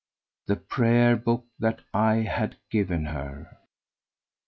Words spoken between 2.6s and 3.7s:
given her.